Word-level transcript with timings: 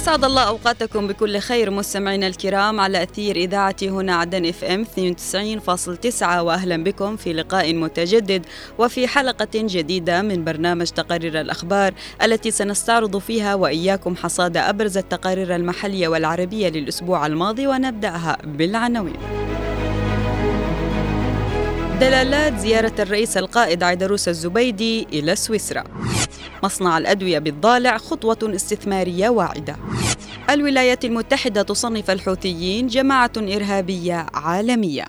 أسعد 0.00 0.24
الله 0.24 0.42
أوقاتكم 0.42 1.06
بكل 1.06 1.38
خير 1.38 1.70
مستمعينا 1.70 2.26
الكرام 2.26 2.80
على 2.80 3.02
أثير 3.02 3.36
إذاعة 3.36 3.76
هنا 3.82 4.14
عدن 4.14 4.46
إف 4.46 4.64
إم 4.64 4.84
92.9 4.84 6.22
وأهلا 6.22 6.84
بكم 6.84 7.16
في 7.16 7.32
لقاء 7.32 7.74
متجدد 7.74 8.46
وفي 8.78 9.08
حلقة 9.08 9.48
جديدة 9.54 10.22
من 10.22 10.44
برنامج 10.44 10.86
تقارير 10.86 11.40
الأخبار 11.40 11.94
التي 12.22 12.50
سنستعرض 12.50 13.18
فيها 13.18 13.54
وإياكم 13.54 14.16
حصاد 14.16 14.56
أبرز 14.56 14.96
التقارير 14.96 15.56
المحلية 15.56 16.08
والعربية 16.08 16.68
للأسبوع 16.68 17.26
الماضي 17.26 17.66
ونبدأها 17.66 18.38
بالعناوين. 18.44 19.16
دلالات 22.00 22.58
زيارة 22.58 22.94
الرئيس 22.98 23.36
القائد 23.36 23.82
عيدروس 23.82 24.28
الزبيدي 24.28 25.06
إلى 25.12 25.36
سويسرا 25.36 25.84
مصنع 26.62 26.98
الأدوية 26.98 27.38
بالضالع 27.38 27.98
خطوة 27.98 28.38
استثمارية 28.42 29.28
واعدة. 29.28 29.76
الولايات 30.50 31.04
المتحدة 31.04 31.62
تصنف 31.62 32.10
الحوثيين 32.10 32.86
جماعة 32.86 33.32
إرهابية 33.36 34.26
عالمية. 34.34 35.04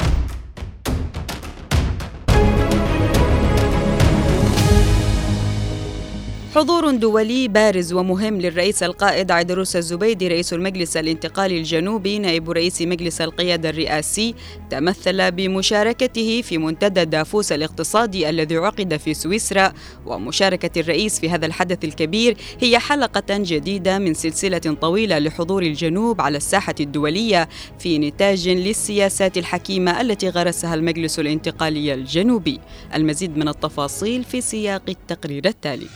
حضور 6.55 6.91
دولي 6.91 7.48
بارز 7.48 7.94
ومهم 7.94 8.42
للرئيس 8.42 8.84
القائد 8.84 9.31
عيدروس 9.31 9.75
الزبيدي 9.75 10.28
رئيس 10.28 10.53
المجلس 10.53 10.98
الانتقالي 10.98 11.58
الجنوبي 11.58 12.20
نائب 12.20 12.52
رئيس 12.52 12.81
مجلس 12.81 13.22
القيادة 13.22 13.70
الرئاسي 13.70 14.36
تمثل 14.70 15.31
بمشاركته 15.31 16.42
في 16.42 16.58
منتدى 16.58 17.06
دافوس 17.06 17.52
الاقتصادي 17.52 18.30
الذي 18.30 18.58
عقد 18.58 18.98
في 18.98 19.14
سويسرا. 19.14 19.73
ومشاركة 20.06 20.81
الرئيس 20.81 21.20
في 21.20 21.30
هذا 21.30 21.45
الحدث 21.45 21.84
الكبير 21.84 22.38
هي 22.59 22.80
حلقة 22.80 23.23
جديدة 23.30 24.00
من 24.00 24.14
سلسلة 24.14 24.78
طويلة 24.81 25.20
لحضور 25.20 25.64
الجنوب 25.64 26.22
على 26.22 26.38
الساحة 26.38 26.75
الدولية 26.80 27.50
في 27.80 27.97
نتاج 27.97 28.50
للسياسات 28.50 29.38
الحكيمة 29.38 30.02
التي 30.02 30.30
غرسها 30.30 30.73
المجلس 30.73 31.20
الانتقالي 31.20 31.94
الجنوبي. 31.94 32.59
المزيد 32.95 33.38
من 33.38 33.47
التفاصيل 33.47 34.23
في 34.23 34.42
سياق 34.42 34.84
التقرير 34.90 35.45
التالي. 35.45 35.88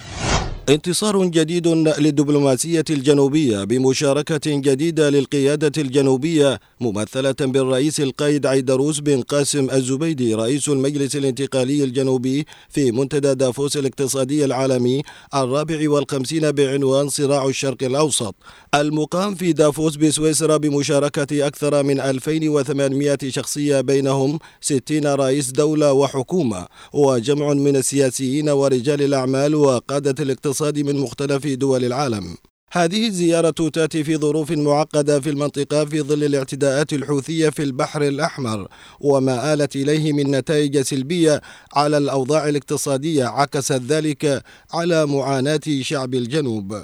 انتصار 0.69 1.25
جديد 1.25 1.67
للدبلوماسية 1.67 2.83
الجنوبية 2.89 3.63
بمشاركة 3.63 4.41
جديدة 4.45 5.09
للقيادة 5.09 5.71
الجنوبية 5.81 6.59
ممثلة 6.81 7.35
بالرئيس 7.41 7.99
القائد 7.99 8.45
عيدروس 8.45 8.99
بن 8.99 9.21
قاسم 9.21 9.69
الزبيدي 9.69 10.35
رئيس 10.35 10.69
المجلس 10.69 11.15
الانتقالي 11.15 11.83
الجنوبي 11.83 12.45
في 12.69 12.91
منتدى 12.91 13.35
دافوس 13.35 13.77
الاقتصادي 13.77 14.45
العالمي 14.45 15.01
الرابع 15.35 15.89
والخمسين 15.89 16.51
بعنوان 16.51 17.09
صراع 17.09 17.45
الشرق 17.47 17.83
الأوسط. 17.83 18.35
المقام 18.75 19.35
في 19.35 19.53
دافوس 19.53 19.95
بسويسرا 19.95 20.57
بمشاركة 20.57 21.47
أكثر 21.47 21.83
من 21.83 21.99
2800 21.99 23.17
شخصية 23.27 23.81
بينهم 23.81 24.39
60 24.61 25.05
رئيس 25.05 25.51
دولة 25.51 25.93
وحكومة 25.93 26.67
وجمع 26.93 27.53
من 27.53 27.75
السياسيين 27.75 28.49
ورجال 28.49 29.01
الأعمال 29.01 29.55
وقادة 29.55 30.23
الاقتصاد 30.23 30.54
الاقتصاد 30.61 30.79
من 30.79 30.99
مختلف 30.99 31.47
دول 31.47 31.85
العالم. 31.85 32.37
هذه 32.71 33.07
الزيارة 33.07 33.69
تأتي 33.73 34.03
في 34.03 34.17
ظروف 34.17 34.51
معقدة 34.51 35.19
في 35.19 35.29
المنطقة 35.29 35.85
في 35.85 36.01
ظل 36.01 36.23
الاعتداءات 36.23 36.93
الحوثية 36.93 37.49
في 37.49 37.63
البحر 37.63 38.01
الأحمر 38.03 38.67
وما 38.99 39.53
آلت 39.53 39.75
إليه 39.75 40.13
من 40.13 40.31
نتائج 40.31 40.81
سلبية 40.81 41.41
على 41.73 41.97
الأوضاع 41.97 42.49
الاقتصادية 42.49 43.25
عكست 43.25 43.71
ذلك 43.71 44.43
على 44.73 45.05
معاناة 45.05 45.61
شعب 45.81 46.13
الجنوب. 46.13 46.83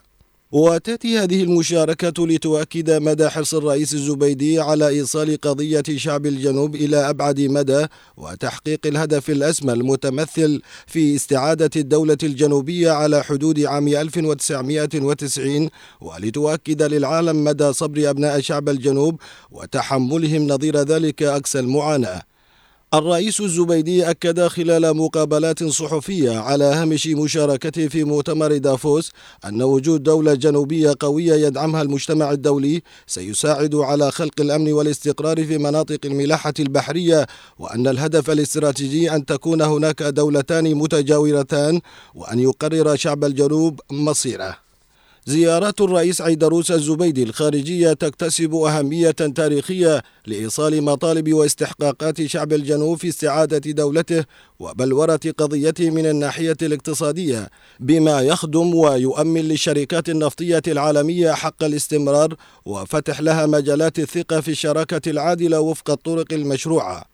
وتأتي 0.51 1.19
هذه 1.19 1.44
المشاركة 1.44 2.28
لتؤكد 2.28 2.91
مدى 2.91 3.29
حرص 3.29 3.53
الرئيس 3.53 3.94
الزبيدي 3.94 4.59
على 4.59 4.88
إيصال 4.88 5.41
قضية 5.41 5.84
شعب 5.95 6.25
الجنوب 6.25 6.75
إلى 6.75 7.09
أبعد 7.09 7.41
مدى 7.41 7.85
وتحقيق 8.17 8.79
الهدف 8.85 9.29
الأسمى 9.29 9.73
المتمثل 9.73 10.61
في 10.88 11.16
استعادة 11.16 11.69
الدولة 11.75 12.17
الجنوبية 12.23 12.91
على 12.91 13.23
حدود 13.23 13.59
عام 13.59 13.88
1990 13.88 15.69
ولتؤكد 16.01 16.84
للعالم 16.84 17.44
مدى 17.44 17.73
صبر 17.73 18.09
أبناء 18.09 18.41
شعب 18.41 18.69
الجنوب 18.69 19.22
وتحملهم 19.51 20.47
نظير 20.47 20.78
ذلك 20.78 21.23
أقصى 21.23 21.59
المعاناة. 21.59 22.30
الرئيس 22.94 23.41
الزبيدي 23.41 24.09
أكد 24.09 24.47
خلال 24.47 24.97
مقابلات 24.97 25.63
صحفية 25.63 26.40
على 26.40 26.63
هامش 26.63 27.07
مشاركته 27.07 27.88
في 27.88 28.03
مؤتمر 28.03 28.57
دافوس 28.57 29.12
أن 29.46 29.62
وجود 29.62 30.03
دولة 30.03 30.34
جنوبية 30.34 30.96
قوية 31.00 31.34
يدعمها 31.47 31.81
المجتمع 31.81 32.31
الدولي 32.31 32.81
سيساعد 33.07 33.75
على 33.75 34.12
خلق 34.12 34.34
الأمن 34.40 34.74
والاستقرار 34.74 35.46
في 35.46 35.57
مناطق 35.57 36.00
الملاحة 36.06 36.53
البحرية 36.59 37.28
وأن 37.59 37.88
الهدف 37.88 38.29
الاستراتيجي 38.29 39.16
أن 39.16 39.25
تكون 39.25 39.62
هناك 39.62 40.03
دولتان 40.03 40.75
متجاورتان 40.75 41.81
وأن 42.16 42.40
يقرر 42.40 42.96
شعب 42.96 43.23
الجنوب 43.23 43.79
مصيره. 43.91 44.70
زيارات 45.25 45.81
الرئيس 45.81 46.21
عيدروس 46.21 46.71
الزبيدي 46.71 47.23
الخارجية 47.23 47.93
تكتسب 47.93 48.55
أهمية 48.55 49.11
تاريخية 49.11 50.03
لإيصال 50.27 50.83
مطالب 50.83 51.33
واستحقاقات 51.33 52.25
شعب 52.25 52.53
الجنوب 52.53 52.97
في 52.97 53.07
استعادة 53.07 53.71
دولته 53.71 54.25
وبلورة 54.59 55.19
قضيته 55.37 55.89
من 55.89 56.05
الناحية 56.05 56.57
الاقتصادية 56.61 57.49
بما 57.79 58.21
يخدم 58.21 58.75
ويؤمن 58.75 59.41
للشركات 59.41 60.09
النفطية 60.09 60.61
العالمية 60.67 61.31
حق 61.31 61.63
الاستمرار 61.63 62.35
وفتح 62.65 63.21
لها 63.21 63.45
مجالات 63.45 63.99
الثقة 63.99 64.41
في 64.41 64.51
الشراكة 64.51 65.11
العادلة 65.11 65.59
وفق 65.59 65.89
الطرق 65.89 66.33
المشروعة. 66.33 67.10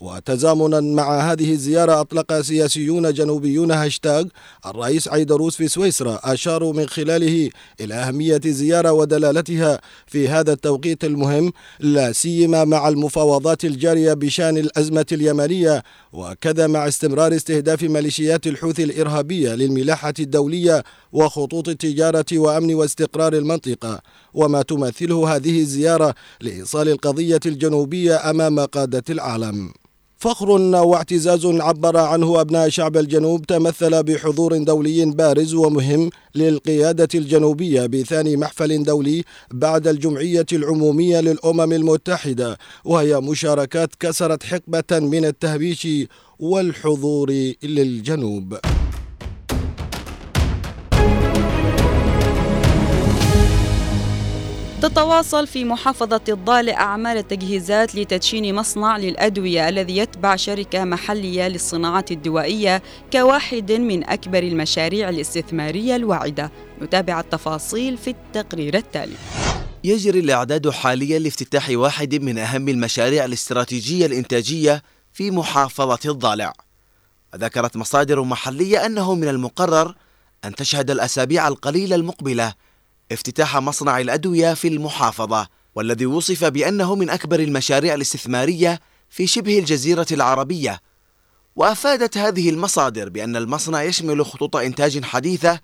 وتزامنا 0.00 0.80
مع 0.80 1.32
هذه 1.32 1.52
الزيارة 1.52 2.00
أطلق 2.00 2.40
سياسيون 2.40 3.12
جنوبيون 3.12 3.70
هاشتاغ. 3.70 4.24
الرئيس 4.66 5.08
عيدروس 5.08 5.56
في 5.56 5.68
سويسرا 5.68 6.20
أشاروا 6.24 6.72
من 6.72 6.88
خلاله 6.88 7.50
إلى 7.80 7.94
أهمية 7.94 8.40
الزيارة 8.44 8.92
ودلالتها 8.92 9.80
في 10.06 10.28
هذا 10.28 10.52
التوقيت 10.52 11.04
المهم 11.04 11.52
لا 11.80 12.12
سيما 12.12 12.64
مع 12.64 12.88
المفاوضات 12.88 13.64
الجارية 13.64 14.12
بشأن 14.14 14.58
الأزمة 14.58 15.06
اليمنية 15.12 15.82
وكذا 16.12 16.66
مع 16.66 16.88
استمرار 16.88 17.34
استهداف 17.36 17.82
ميليشيات 17.82 18.46
الحوثي 18.46 18.84
الإرهابية 18.84 19.54
للملاحة 19.54 20.14
الدولية 20.18 20.84
وخطوط 21.12 21.68
التجارة 21.68 22.26
وأمن 22.32 22.74
واستقرار 22.74 23.32
المنطقة. 23.32 24.00
وما 24.34 24.62
تمثله 24.62 25.36
هذه 25.36 25.60
الزيارة 25.60 26.14
لإيصال 26.40 26.88
القضية 26.88 27.40
الجنوبية 27.46 28.30
أمام 28.30 28.60
قادة 28.60 29.04
العالم. 29.10 29.72
فخر 30.20 30.50
واعتزاز 30.50 31.46
عبر 31.46 31.96
عنه 31.96 32.40
أبناء 32.40 32.68
شعب 32.68 32.96
الجنوب 32.96 33.46
تمثل 33.46 34.02
بحضور 34.02 34.58
دولي 34.58 35.04
بارز 35.04 35.54
ومهم 35.54 36.10
للقيادة 36.34 37.08
الجنوبية 37.14 37.86
بثاني 37.86 38.36
محفل 38.36 38.82
دولي 38.82 39.24
بعد 39.50 39.88
الجمعية 39.88 40.46
العمومية 40.52 41.20
للأمم 41.20 41.72
المتحدة 41.72 42.58
وهي 42.84 43.20
مشاركات 43.20 43.90
كسرت 44.00 44.42
حقبة 44.42 44.98
من 44.98 45.24
التهبيش 45.24 45.88
والحضور 46.38 47.30
للجنوب. 47.62 48.58
تتواصل 54.82 55.46
في 55.46 55.64
محافظة 55.64 56.20
الضالع 56.28 56.72
أعمال 56.72 57.16
التجهيزات 57.16 57.94
لتدشين 57.94 58.54
مصنع 58.54 58.96
للأدوية 58.96 59.68
الذي 59.68 59.96
يتبع 59.96 60.36
شركة 60.36 60.84
محلية 60.84 61.48
للصناعات 61.48 62.12
الدوائية 62.12 62.82
كواحد 63.12 63.72
من 63.72 64.04
أكبر 64.04 64.42
المشاريع 64.42 65.08
الاستثمارية 65.08 65.96
الواعدة. 65.96 66.50
نتابع 66.82 67.20
التفاصيل 67.20 67.96
في 67.96 68.10
التقرير 68.10 68.76
التالي. 68.76 69.16
يجري 69.84 70.20
الإعداد 70.20 70.70
حاليا 70.70 71.18
لافتتاح 71.18 71.70
واحد 71.70 72.14
من 72.14 72.38
أهم 72.38 72.68
المشاريع 72.68 73.24
الاستراتيجية 73.24 74.06
الإنتاجية 74.06 74.82
في 75.12 75.30
محافظة 75.30 76.10
الضالع. 76.10 76.52
ذكرت 77.36 77.76
مصادر 77.76 78.22
محلية 78.22 78.86
أنه 78.86 79.14
من 79.14 79.28
المقرر 79.28 79.94
أن 80.44 80.54
تشهد 80.54 80.90
الأسابيع 80.90 81.48
القليلة 81.48 81.96
المقبلة 81.96 82.54
افتتاح 83.12 83.56
مصنع 83.56 84.00
الأدوية 84.00 84.54
في 84.54 84.68
المحافظة 84.68 85.48
والذي 85.74 86.06
وصف 86.06 86.44
بأنه 86.44 86.94
من 86.94 87.10
أكبر 87.10 87.40
المشاريع 87.40 87.94
الاستثمارية 87.94 88.80
في 89.10 89.26
شبه 89.26 89.58
الجزيرة 89.58 90.06
العربية. 90.12 90.80
وأفادت 91.56 92.18
هذه 92.18 92.50
المصادر 92.50 93.08
بأن 93.08 93.36
المصنع 93.36 93.82
يشمل 93.82 94.26
خطوط 94.26 94.56
إنتاج 94.56 95.04
حديثة 95.04 95.60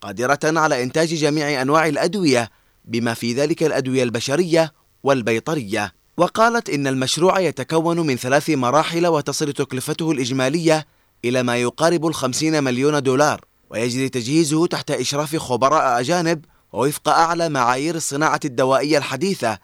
قادرة 0.00 0.38
على 0.44 0.82
إنتاج 0.82 1.14
جميع 1.14 1.62
أنواع 1.62 1.86
الأدوية 1.86 2.50
بما 2.84 3.14
في 3.14 3.34
ذلك 3.34 3.62
الأدوية 3.62 4.02
البشرية 4.02 4.72
والبيطرية. 5.02 5.92
وقالت 6.16 6.70
إن 6.70 6.86
المشروع 6.86 7.40
يتكون 7.40 8.00
من 8.00 8.16
ثلاث 8.16 8.50
مراحل 8.50 9.06
وتصل 9.06 9.52
تكلفته 9.52 10.10
الإجمالية 10.10 10.86
إلى 11.24 11.42
ما 11.42 11.56
يقارب 11.56 12.06
الخمسين 12.06 12.64
مليون 12.64 13.02
دولار 13.02 13.44
ويجري 13.70 14.08
تجهيزه 14.08 14.66
تحت 14.66 14.90
إشراف 14.90 15.36
خبراء 15.36 16.00
أجانب 16.00 16.44
ووفق 16.72 17.08
أعلى 17.08 17.48
معايير 17.48 17.94
الصناعة 17.94 18.40
الدوائية 18.44 18.98
الحديثة 18.98 19.58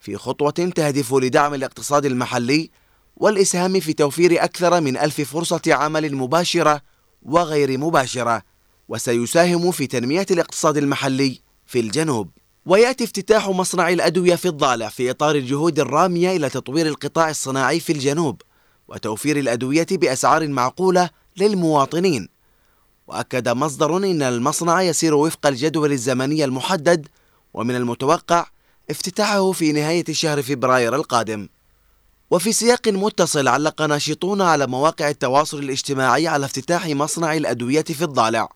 في 0.00 0.16
خطوة 0.16 0.50
تهدف 0.50 1.14
لدعم 1.14 1.54
الاقتصاد 1.54 2.06
المحلي 2.06 2.70
والإسهام 3.16 3.80
في 3.80 3.92
توفير 3.92 4.44
أكثر 4.44 4.80
من 4.80 4.96
ألف 4.96 5.20
فرصة 5.20 5.62
عمل 5.66 6.14
مباشرة 6.14 6.80
وغير 7.22 7.78
مباشرة 7.78 8.42
وسيساهم 8.88 9.70
في 9.70 9.86
تنمية 9.86 10.26
الاقتصاد 10.30 10.76
المحلي 10.76 11.40
في 11.66 11.80
الجنوب. 11.80 12.30
ويأتي 12.66 13.04
افتتاح 13.04 13.48
مصنع 13.48 13.88
الأدوية 13.88 14.34
في 14.34 14.48
الضالع 14.48 14.88
في 14.88 15.10
إطار 15.10 15.34
الجهود 15.34 15.80
الرامية 15.80 16.36
إلى 16.36 16.48
تطوير 16.48 16.86
القطاع 16.86 17.30
الصناعي 17.30 17.80
في 17.80 17.92
الجنوب 17.92 18.42
وتوفير 18.88 19.38
الأدوية 19.38 19.86
بأسعار 19.90 20.48
معقولة 20.48 21.10
للمواطنين. 21.36 22.28
وأكد 23.06 23.48
مصدر 23.48 23.96
إن 23.96 24.22
المصنع 24.22 24.82
يسير 24.82 25.14
وفق 25.14 25.46
الجدول 25.46 25.92
الزمني 25.92 26.44
المحدد 26.44 27.08
ومن 27.54 27.76
المتوقع 27.76 28.46
افتتاحه 28.90 29.52
في 29.52 29.72
نهاية 29.72 30.04
شهر 30.10 30.42
فبراير 30.42 30.94
القادم. 30.94 31.48
وفي 32.30 32.52
سياق 32.52 32.88
متصل 32.88 33.48
علق 33.48 33.82
ناشطون 33.82 34.42
على 34.42 34.66
مواقع 34.66 35.08
التواصل 35.08 35.58
الاجتماعي 35.58 36.28
على 36.28 36.46
افتتاح 36.46 36.86
مصنع 36.86 37.34
الأدوية 37.34 37.82
في 37.84 38.04
الضالع 38.04 38.48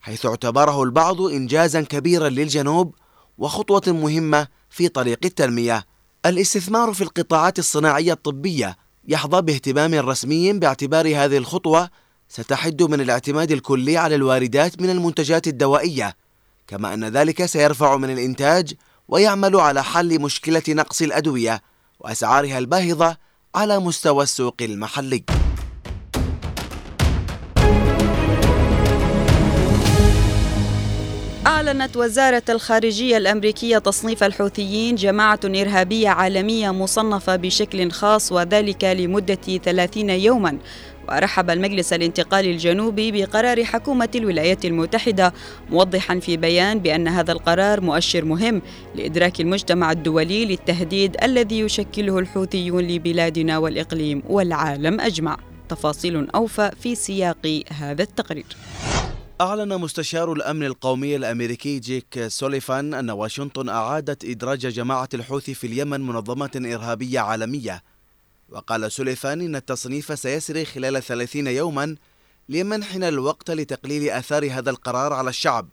حيث 0.00 0.26
اعتبره 0.26 0.82
البعض 0.82 1.20
إنجازا 1.20 1.80
كبيرا 1.80 2.28
للجنوب 2.28 2.94
وخطوة 3.38 3.82
مهمة 3.86 4.48
في 4.70 4.88
طريق 4.88 5.18
التنمية. 5.24 5.86
الاستثمار 6.26 6.92
في 6.92 7.00
القطاعات 7.00 7.58
الصناعية 7.58 8.12
الطبية 8.12 8.76
يحظى 9.08 9.42
باهتمام 9.42 9.94
رسمي 9.94 10.52
باعتبار 10.52 11.06
هذه 11.06 11.36
الخطوة 11.36 11.90
ستحد 12.34 12.82
من 12.82 13.00
الاعتماد 13.00 13.52
الكلي 13.52 13.96
على 13.96 14.14
الواردات 14.14 14.80
من 14.80 14.90
المنتجات 14.90 15.46
الدوائية 15.46 16.16
كما 16.66 16.94
أن 16.94 17.04
ذلك 17.04 17.46
سيرفع 17.46 17.96
من 17.96 18.10
الإنتاج 18.10 18.74
ويعمل 19.08 19.56
على 19.56 19.84
حل 19.84 20.20
مشكلة 20.20 20.62
نقص 20.68 21.02
الأدوية 21.02 21.62
وأسعارها 22.00 22.58
الباهظة 22.58 23.16
على 23.54 23.78
مستوى 23.78 24.22
السوق 24.22 24.56
المحلي. 24.60 25.24
أعلنت 31.46 31.96
وزارة 31.96 32.42
الخارجية 32.48 33.16
الأمريكية 33.16 33.78
تصنيف 33.78 34.24
الحوثيين 34.24 34.94
جماعة 34.94 35.40
إرهابية 35.44 36.08
عالمية 36.08 36.70
مصنفة 36.70 37.36
بشكل 37.36 37.90
خاص 37.90 38.32
وذلك 38.32 38.84
لمدة 38.84 39.34
30 39.34 40.10
يوما. 40.10 40.58
ورحب 41.08 41.50
المجلس 41.50 41.92
الانتقالي 41.92 42.50
الجنوبي 42.50 43.12
بقرار 43.12 43.64
حكومة 43.64 44.08
الولايات 44.14 44.64
المتحدة 44.64 45.32
موضحا 45.70 46.18
في 46.18 46.36
بيان 46.36 46.78
بأن 46.78 47.08
هذا 47.08 47.32
القرار 47.32 47.80
مؤشر 47.80 48.24
مهم 48.24 48.62
لإدراك 48.94 49.40
المجتمع 49.40 49.92
الدولي 49.92 50.44
للتهديد 50.44 51.16
الذي 51.22 51.60
يشكله 51.60 52.18
الحوثيون 52.18 52.84
لبلادنا 52.84 53.58
والإقليم 53.58 54.22
والعالم 54.28 55.00
أجمع. 55.00 55.36
تفاصيل 55.68 56.30
أوفى 56.30 56.70
في 56.80 56.94
سياق 56.94 57.62
هذا 57.70 58.02
التقرير. 58.02 58.46
أعلن 59.40 59.80
مستشار 59.80 60.32
الأمن 60.32 60.66
القومي 60.66 61.16
الأمريكي 61.16 61.78
جيك 61.78 62.28
سوليفان 62.28 62.94
أن 62.94 63.10
واشنطن 63.10 63.68
أعادت 63.68 64.24
إدراج 64.24 64.66
جماعة 64.66 65.08
الحوثي 65.14 65.54
في 65.54 65.66
اليمن 65.66 66.00
منظمة 66.00 66.50
إرهابية 66.56 67.20
عالمية. 67.20 67.82
وقال 68.52 68.92
سوليفان 68.92 69.40
إن 69.40 69.56
التصنيف 69.56 70.18
سيسري 70.18 70.64
خلال 70.64 71.02
ثلاثين 71.02 71.46
يوما 71.46 71.96
لمنحنا 72.48 73.08
الوقت 73.08 73.50
لتقليل 73.50 74.10
آثار 74.10 74.52
هذا 74.52 74.70
القرار 74.70 75.12
على 75.12 75.30
الشعب. 75.30 75.68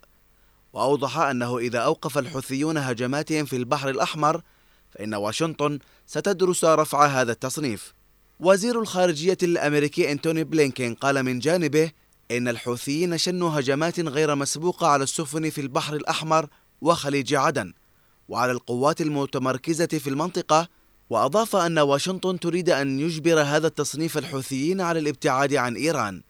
وأوضح 0.72 1.18
أنه 1.18 1.58
إذا 1.58 1.78
أوقف 1.78 2.18
الحوثيون 2.18 2.78
هجماتهم 2.78 3.44
في 3.44 3.56
البحر 3.56 3.88
الأحمر 3.88 4.42
فإن 4.90 5.14
واشنطن 5.14 5.78
ستدرس 6.06 6.64
رفع 6.64 7.06
هذا 7.06 7.32
التصنيف. 7.32 7.94
وزير 8.40 8.80
الخارجية 8.80 9.38
الأمريكي 9.42 10.12
أنتوني 10.12 10.44
بلينكين 10.44 10.94
قال 10.94 11.22
من 11.22 11.38
جانبه 11.38 11.90
إن 12.30 12.48
الحوثيين 12.48 13.18
شنوا 13.18 13.58
هجمات 13.58 14.00
غير 14.00 14.34
مسبوقة 14.34 14.86
على 14.86 15.04
السفن 15.04 15.50
في 15.50 15.60
البحر 15.60 15.96
الأحمر 15.96 16.48
وخليج 16.80 17.34
عدن. 17.34 17.72
وعلى 18.28 18.52
القوات 18.52 19.00
المتمركزة 19.00 19.86
في 19.86 20.10
المنطقة 20.10 20.79
وأضاف 21.10 21.56
أن 21.56 21.78
واشنطن 21.78 22.40
تريد 22.40 22.70
أن 22.70 23.00
يجبر 23.00 23.40
هذا 23.40 23.66
التصنيف 23.66 24.18
الحوثيين 24.18 24.80
على 24.80 24.98
الابتعاد 24.98 25.54
عن 25.54 25.76
إيران 25.76 26.22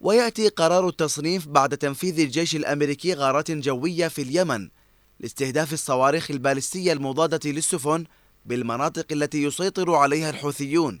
ويأتي 0.00 0.48
قرار 0.48 0.88
التصنيف 0.88 1.48
بعد 1.48 1.76
تنفيذ 1.76 2.20
الجيش 2.20 2.56
الأمريكي 2.56 3.14
غارات 3.14 3.50
جوية 3.50 4.08
في 4.08 4.22
اليمن 4.22 4.68
لاستهداف 5.20 5.72
الصواريخ 5.72 6.30
البالستية 6.30 6.92
المضادة 6.92 7.50
للسفن 7.50 8.04
بالمناطق 8.46 9.06
التي 9.12 9.42
يسيطر 9.42 9.94
عليها 9.94 10.30
الحوثيون 10.30 11.00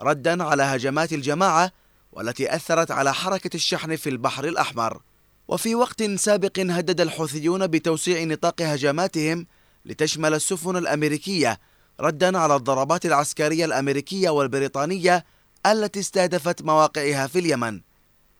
ردا 0.00 0.44
على 0.44 0.62
هجمات 0.62 1.12
الجماعة 1.12 1.72
والتي 2.12 2.54
أثرت 2.54 2.90
على 2.90 3.14
حركة 3.14 3.50
الشحن 3.54 3.96
في 3.96 4.10
البحر 4.10 4.44
الأحمر. 4.44 5.02
وفي 5.48 5.74
وقت 5.74 6.02
سابق 6.02 6.58
هدد 6.58 7.00
الحوثيون 7.00 7.66
بتوسيع 7.66 8.24
نطاق 8.24 8.62
هجماتهم 8.62 9.46
لتشمل 9.84 10.34
السفن 10.34 10.76
الأمريكية 10.76 11.58
ردا 12.00 12.38
على 12.38 12.56
الضربات 12.56 13.06
العسكرية 13.06 13.64
الأمريكية 13.64 14.30
والبريطانية 14.30 15.24
التي 15.66 16.00
استهدفت 16.00 16.62
مواقعها 16.62 17.26
في 17.26 17.38
اليمن. 17.38 17.80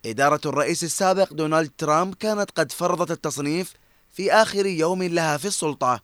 إدارة 0.07 0.41
الرئيس 0.47 0.85
السابق 0.85 1.33
دونالد 1.33 1.71
ترامب 1.79 2.15
كانت 2.15 2.51
قد 2.51 2.73
فرضت 2.73 3.11
التصنيف 3.11 3.73
في 4.13 4.33
آخر 4.33 4.67
يوم 4.67 5.03
لها 5.03 5.37
في 5.37 5.45
السلطة. 5.45 6.03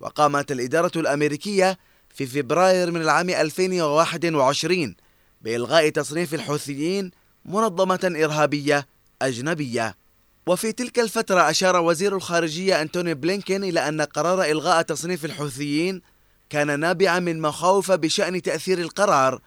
وقامت 0.00 0.52
الإدارة 0.52 0.92
الأمريكية 0.96 1.78
في 2.14 2.26
فبراير 2.26 2.90
من 2.90 3.00
العام 3.00 3.30
2021 3.30 4.96
بإلغاء 5.40 5.88
تصنيف 5.88 6.34
الحوثيين 6.34 7.10
منظمة 7.44 8.00
إرهابية 8.04 8.86
أجنبية. 9.22 9.96
وفي 10.46 10.72
تلك 10.72 10.98
الفترة 10.98 11.50
أشار 11.50 11.76
وزير 11.76 12.16
الخارجية 12.16 12.82
أنتوني 12.82 13.14
بلينكين 13.14 13.64
إلى 13.64 13.88
أن 13.88 14.00
قرار 14.00 14.42
إلغاء 14.42 14.82
تصنيف 14.82 15.24
الحوثيين 15.24 16.02
كان 16.50 16.80
نابعا 16.80 17.18
من 17.18 17.40
مخاوف 17.40 17.92
بشأن 17.92 18.42
تأثير 18.42 18.78
القرار 18.78 19.40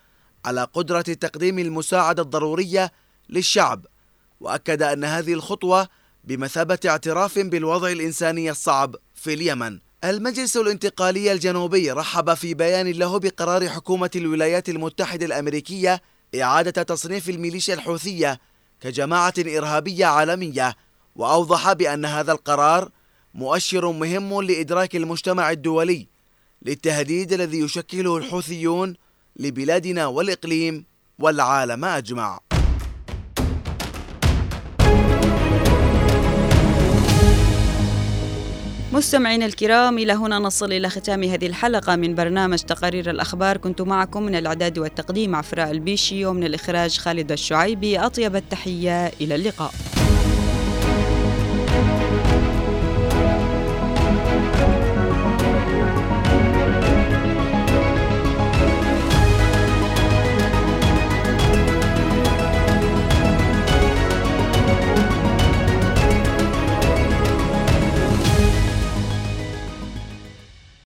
على 0.46 0.64
قدرة 0.64 1.02
تقديم 1.02 1.60
المساعدة 1.60 2.24
الضرورية 2.24 2.92
للشعب 3.30 3.86
وأكد 4.40 4.82
أن 4.82 5.04
هذه 5.04 5.34
الخطوة 5.34 5.88
بمثابة 6.24 6.80
اعتراف 6.86 7.40
بالوضع 7.40 7.92
الإنساني 7.92 8.52
الصعب 8.52 8.96
في 9.16 9.34
اليمن. 9.34 9.80
المجلس 10.04 10.58
الانتقالي 10.58 11.32
الجنوبي 11.32 11.92
رحب 11.92 12.34
في 12.34 12.54
بيان 12.54 12.88
له 12.92 13.20
بقرار 13.20 13.70
حكومة 13.70 14.12
الولايات 14.16 14.70
المتحدة 14.70 15.26
الأمريكية 15.26 16.02
إعادة 16.42 16.84
تصنيف 16.84 17.30
الميليشيا 17.30 17.74
الحوثية 17.74 18.40
كجماعة 18.82 19.34
إرهابية 19.40 20.06
عالمية 20.06 20.76
وأوضح 21.16 21.74
بأن 21.74 22.06
هذا 22.06 22.32
القرار 22.32 22.90
مؤشر 23.34 23.92
مهم 23.92 24.42
لإدراك 24.42 24.96
المجتمع 24.96 25.52
الدولي 25.52 26.08
للتهديد 26.66 27.34
الذي 27.34 27.60
يشكله 27.60 28.18
الحوثيون 28.18 28.96
لبلادنا 29.40 30.06
والإقليم 30.06 30.86
والعالم 31.20 31.86
أجمع. 31.86 32.40
مستمعينا 38.94 39.46
الكرام 39.46 39.98
إلى 39.98 40.14
هنا 40.14 40.40
نصل 40.40 40.74
إلى 40.74 40.90
ختام 40.90 41.24
هذه 41.24 41.48
الحلقة 41.48 41.96
من 41.96 42.16
برنامج 42.16 42.60
تقارير 42.60 43.10
الأخبار. 43.10 43.58
كنت 43.58 43.82
معكم 43.82 44.24
من 44.24 44.36
الإعداد 44.36 44.80
والتقديم 44.80 45.36
عفراء 45.36 45.72
البيشي 45.72 46.26
ومن 46.26 46.44
الإخراج 46.44 46.98
خالد 46.98 47.32
الشعيبي. 47.32 48.00
أطيب 48.00 48.36
التحية 48.36 49.08
إلى 49.08 49.36
اللقاء. 49.36 49.74